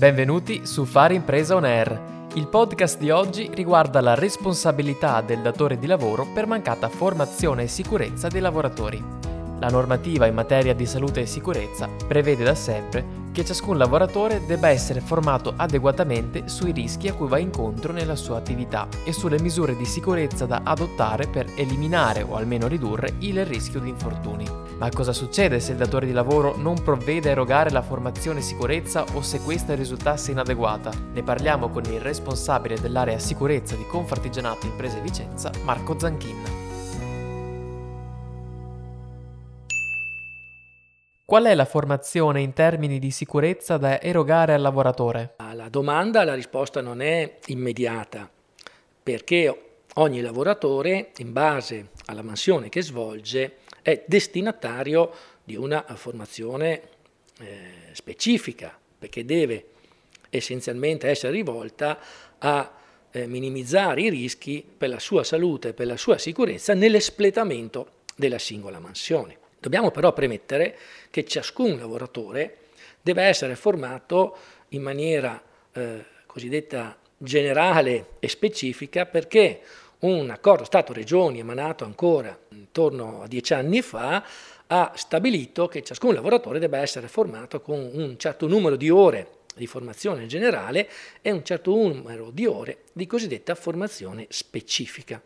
[0.00, 2.28] Benvenuti su Fare Impresa On Air.
[2.32, 7.68] Il podcast di oggi riguarda la responsabilità del datore di lavoro per mancata formazione e
[7.68, 9.04] sicurezza dei lavoratori.
[9.58, 14.70] La normativa in materia di salute e sicurezza prevede da sempre che ciascun lavoratore debba
[14.70, 19.76] essere formato adeguatamente sui rischi a cui va incontro nella sua attività e sulle misure
[19.76, 24.69] di sicurezza da adottare per eliminare o almeno ridurre il rischio di infortuni.
[24.80, 29.04] Ma cosa succede se il datore di lavoro non provvede a erogare la formazione sicurezza
[29.12, 30.90] o se questa risultasse inadeguata?
[31.12, 36.44] Ne parliamo con il responsabile dell'area sicurezza di Confartigianato Imprese Vicenza, Marco Zanchin.
[41.26, 45.34] Qual è la formazione in termini di sicurezza da erogare al lavoratore?
[45.36, 48.30] Alla domanda la risposta non è immediata,
[49.02, 55.12] perché ogni lavoratore, in base alla mansione che svolge, è destinatario
[55.44, 56.82] di una formazione
[57.38, 59.66] eh, specifica, perché deve
[60.30, 61.98] essenzialmente essere rivolta
[62.38, 62.78] a
[63.10, 68.38] eh, minimizzare i rischi per la sua salute e per la sua sicurezza nell'espletamento della
[68.38, 69.38] singola mansione.
[69.58, 70.76] Dobbiamo però premettere
[71.10, 72.56] che ciascun lavoratore
[73.02, 74.36] deve essere formato
[74.68, 79.60] in maniera eh, cosiddetta generale e specifica perché
[80.00, 84.24] un accordo Stato-Regioni emanato ancora intorno a dieci anni fa
[84.66, 89.66] ha stabilito che ciascun lavoratore deve essere formato con un certo numero di ore di
[89.66, 90.88] formazione generale
[91.20, 95.20] e un certo numero di ore di cosiddetta formazione specifica.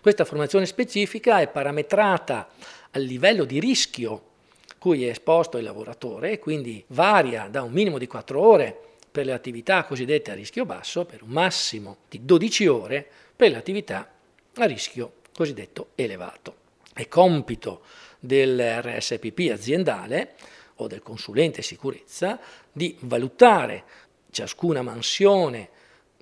[0.00, 2.48] Questa formazione specifica è parametrata
[2.92, 4.32] al livello di rischio
[4.78, 8.78] cui è esposto il lavoratore e quindi varia da un minimo di 4 ore
[9.10, 13.56] per le attività cosiddette a rischio basso per un massimo di 12 ore per le
[13.56, 14.10] attività
[14.56, 16.62] a rischio cosiddetto elevato.
[16.92, 17.82] È compito
[18.20, 20.34] del RSPP aziendale
[20.76, 22.38] o del consulente sicurezza
[22.72, 23.84] di valutare
[24.30, 25.68] ciascuna mansione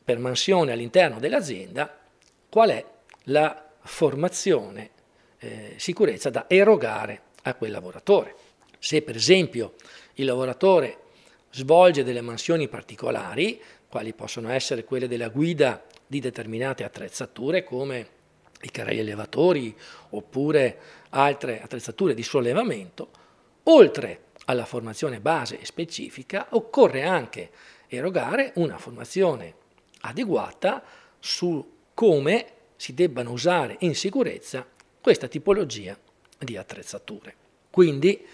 [0.04, 1.98] per mansione all'interno dell'azienda
[2.48, 2.84] qual è
[3.24, 4.90] la formazione
[5.38, 8.34] eh, sicurezza da erogare a quel lavoratore.
[8.78, 9.74] Se per esempio
[10.14, 10.98] il lavoratore
[11.50, 13.60] svolge delle mansioni particolari,
[13.92, 18.08] quali possono essere quelle della guida di determinate attrezzature come
[18.62, 19.76] i carrelli elevatori
[20.10, 20.78] oppure
[21.10, 23.10] altre attrezzature di sollevamento,
[23.64, 27.50] oltre alla formazione base e specifica occorre anche
[27.86, 29.56] erogare una formazione
[30.00, 30.82] adeguata
[31.18, 34.66] su come si debbano usare in sicurezza
[35.02, 35.94] questa tipologia
[36.38, 37.34] di attrezzature.
[37.70, 38.24] Quindi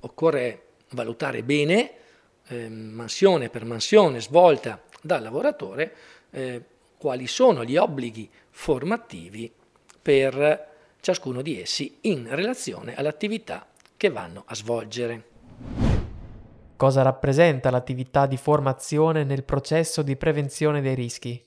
[0.00, 1.92] occorre valutare bene,
[2.48, 5.94] eh, mansione per mansione svolta dal lavoratore,
[6.30, 6.62] eh,
[6.96, 9.50] quali sono gli obblighi formativi
[10.00, 10.66] per
[11.00, 13.66] ciascuno di essi in relazione all'attività
[13.96, 15.24] che vanno a svolgere.
[16.76, 21.44] Cosa rappresenta l'attività di formazione nel processo di prevenzione dei rischi?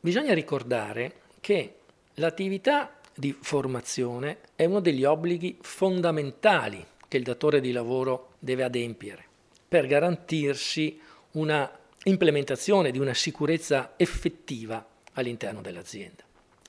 [0.00, 1.76] Bisogna ricordare che
[2.14, 9.24] l'attività di formazione è uno degli obblighi fondamentali che il datore di lavoro deve adempiere
[9.68, 11.00] per garantirsi
[11.32, 11.70] una
[12.04, 16.24] implementazione di una sicurezza effettiva all'interno dell'azienda.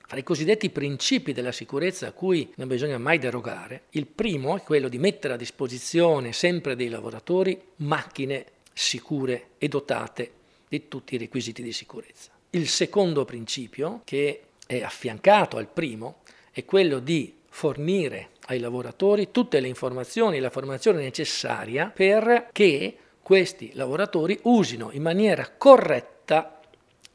[0.06, 4.62] Fra i cosiddetti principi della sicurezza a cui non bisogna mai derogare, il primo è
[4.62, 10.32] quello di mettere a disposizione sempre dei lavoratori macchine sicure e dotate
[10.68, 12.32] di tutti i requisiti di sicurezza.
[12.52, 19.60] Il secondo principio, che è affiancato al primo, è quello di fornire ai lavoratori tutte
[19.60, 26.60] le informazioni e la formazione necessaria perché questi lavoratori usino in maniera corretta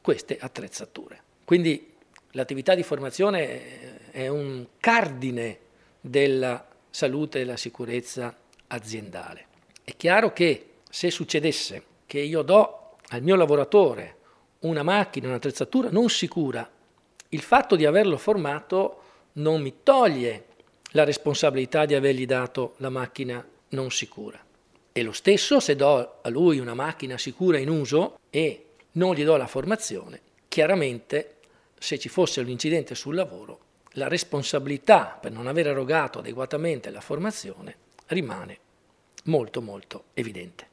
[0.01, 1.21] queste attrezzature.
[1.45, 1.93] Quindi
[2.31, 5.59] l'attività di formazione è un cardine
[6.01, 8.35] della salute e della sicurezza
[8.67, 9.45] aziendale.
[9.83, 14.17] È chiaro che se succedesse che io do al mio lavoratore
[14.59, 16.67] una macchina, un'attrezzatura non sicura,
[17.29, 19.01] il fatto di averlo formato
[19.33, 20.45] non mi toglie
[20.93, 24.43] la responsabilità di avergli dato la macchina non sicura.
[24.99, 29.23] E lo stesso se do a lui una macchina sicura in uso e non gli
[29.23, 30.19] do la formazione,
[30.49, 31.35] chiaramente
[31.77, 33.59] se ci fosse un incidente sul lavoro,
[33.91, 38.57] la responsabilità per non aver erogato adeguatamente la formazione rimane
[39.27, 40.67] molto molto evidente.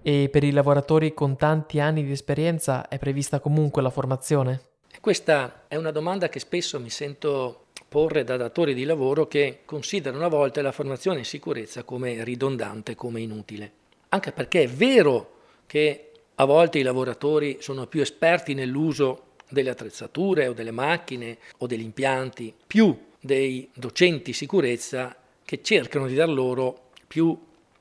[0.00, 4.60] E per i lavoratori con tanti anni di esperienza è prevista comunque la formazione?
[5.00, 10.24] Questa è una domanda che spesso mi sento porre da datori di lavoro che considerano
[10.24, 13.72] a volte la formazione in sicurezza come ridondante, come inutile.
[14.08, 15.34] Anche perché è vero
[15.66, 21.66] che a volte i lavoratori sono più esperti nell'uso delle attrezzature o delle macchine o
[21.66, 27.38] degli impianti, più dei docenti sicurezza che cercano di dar loro più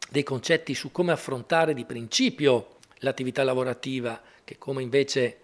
[0.09, 5.39] dei concetti su come affrontare di principio l'attività lavorativa che come invece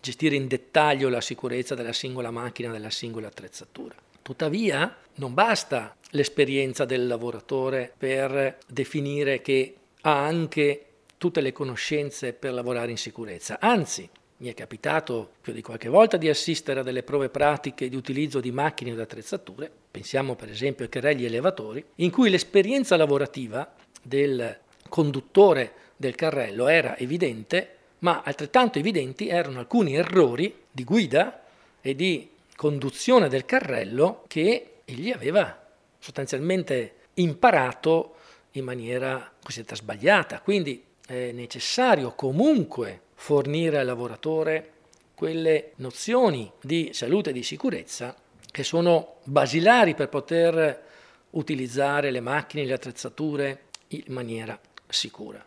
[0.00, 3.94] gestire in dettaglio la sicurezza della singola macchina, della singola attrezzatura.
[4.26, 10.86] Tuttavia non basta l'esperienza del lavoratore per definire che ha anche
[11.16, 16.16] tutte le conoscenze per lavorare in sicurezza, anzi mi è capitato più di qualche volta
[16.16, 20.86] di assistere a delle prove pratiche di utilizzo di macchine ed attrezzature, pensiamo per esempio
[20.86, 24.58] ai carrelli elevatori, in cui l'esperienza lavorativa del
[24.88, 31.44] conduttore del carrello era evidente, ma altrettanto evidenti erano alcuni errori di guida
[31.80, 35.64] e di conduzione del carrello che egli aveva
[35.98, 38.14] sostanzialmente imparato
[38.52, 40.40] in maniera cosiddetta sbagliata.
[40.40, 44.72] Quindi è necessario comunque fornire al lavoratore
[45.14, 48.14] quelle nozioni di salute e di sicurezza
[48.50, 50.84] che sono basilari per poter
[51.30, 54.58] utilizzare le macchine le attrezzature in maniera
[54.88, 55.44] sicura.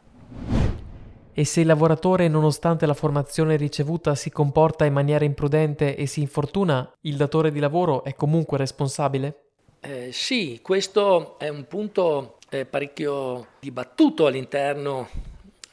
[1.39, 6.19] E se il lavoratore, nonostante la formazione ricevuta, si comporta in maniera imprudente e si
[6.19, 9.43] infortuna, il datore di lavoro è comunque responsabile?
[9.79, 15.07] Eh, sì, questo è un punto eh, parecchio dibattuto all'interno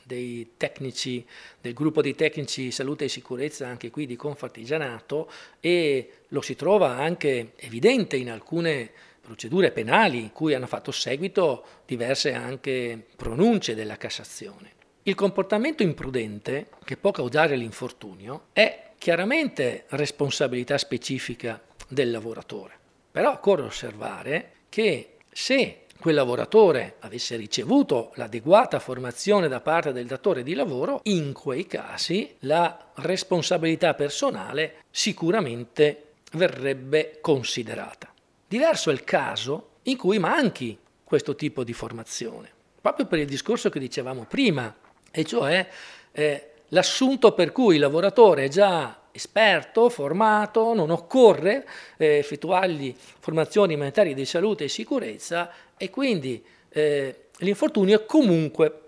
[0.05, 1.27] dei tecnici,
[1.61, 5.29] del gruppo di tecnici salute e sicurezza anche qui di Confartigianato
[5.59, 12.33] e lo si trova anche evidente in alcune procedure penali cui hanno fatto seguito diverse
[12.35, 14.75] anche pronunce della Cassazione.
[15.09, 22.77] Il comportamento imprudente che può causare l'infortunio è chiaramente responsabilità specifica del lavoratore,
[23.13, 30.43] però occorre osservare che se quel lavoratore avesse ricevuto l'adeguata formazione da parte del datore
[30.43, 38.13] di lavoro, in quei casi la responsabilità personale sicuramente verrebbe considerata.
[38.49, 42.51] Diverso è il caso in cui manchi questo tipo di formazione,
[42.81, 44.75] proprio per il discorso che dicevamo prima,
[45.17, 45.67] e cioè
[46.13, 51.67] eh, l'assunto per cui il lavoratore è già esperto, formato, non occorre
[51.97, 58.81] eh, effettuargli formazioni in materia di salute e sicurezza e quindi eh, l'infortunio è comunque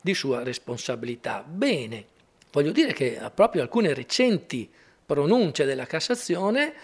[0.00, 1.44] di sua responsabilità.
[1.44, 2.04] Bene,
[2.52, 4.70] voglio dire che proprio alcune recenti
[5.04, 6.74] pronunce della Cassazione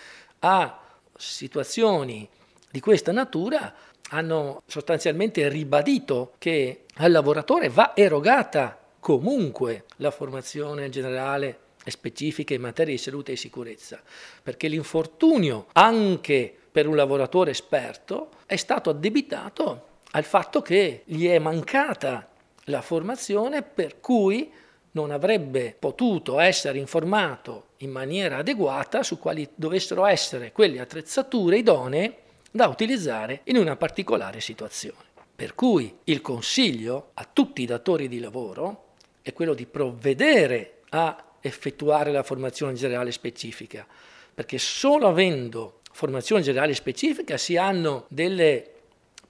[0.41, 0.81] a
[1.17, 2.29] situazioni
[2.69, 3.73] di questa natura
[4.11, 8.78] hanno sostanzialmente ribadito che al lavoratore va erogata
[9.09, 14.03] comunque la formazione generale e specifica in materia di salute e sicurezza,
[14.43, 21.39] perché l'infortunio anche per un lavoratore esperto è stato addebitato al fatto che gli è
[21.39, 22.29] mancata
[22.65, 24.53] la formazione per cui
[24.91, 32.17] non avrebbe potuto essere informato in maniera adeguata su quali dovessero essere quelle attrezzature idonee
[32.51, 35.07] da utilizzare in una particolare situazione.
[35.35, 38.83] Per cui il consiglio a tutti i datori di lavoro
[39.23, 43.87] è quello di provvedere a effettuare la formazione generale specifica,
[44.35, 48.65] perché solo avendo formazione generale specifica si hanno delle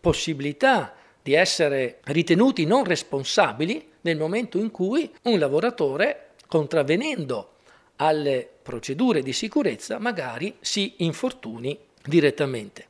[0.00, 7.54] possibilità di essere ritenuti non responsabili nel momento in cui un lavoratore, contravvenendo
[7.96, 12.86] alle procedure di sicurezza, magari si infortuni direttamente.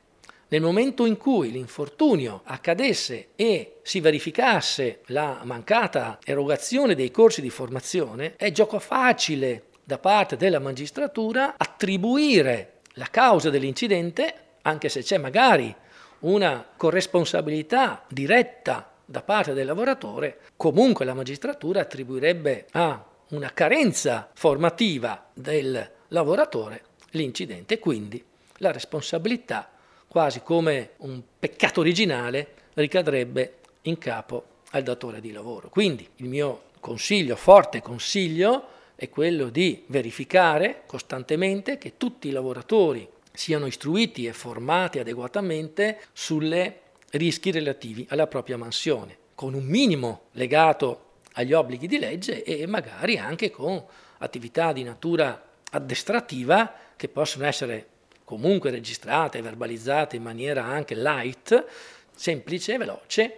[0.51, 7.51] Nel momento in cui l'infortunio accadesse e si verificasse la mancata erogazione dei corsi di
[7.51, 15.19] formazione, è gioco facile da parte della magistratura attribuire la causa dell'incidente, anche se c'è
[15.19, 15.73] magari
[16.21, 25.29] una corresponsabilità diretta da parte del lavoratore, comunque la magistratura attribuirebbe a una carenza formativa
[25.31, 28.23] del lavoratore l'incidente, quindi
[28.57, 29.69] la responsabilità,
[30.09, 35.69] quasi come un peccato originale, ricadrebbe in capo al datore di lavoro.
[35.69, 43.07] Quindi il mio consiglio, forte consiglio, è quello di verificare costantemente che tutti i lavoratori
[43.31, 51.05] siano istruiti e formati adeguatamente sulle rischi relativi alla propria mansione, con un minimo legato
[51.33, 53.81] agli obblighi di legge e magari anche con
[54.17, 57.87] attività di natura addestrativa che possono essere
[58.29, 61.65] comunque registrate e verbalizzate in maniera anche light,
[62.13, 63.37] semplice e veloce,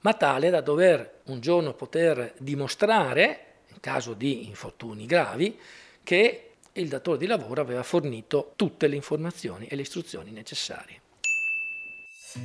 [0.00, 5.56] ma tale da dover un giorno poter dimostrare, in caso di infortuni gravi,
[6.02, 11.00] che il datore di lavoro aveva fornito tutte le informazioni e le istruzioni necessarie.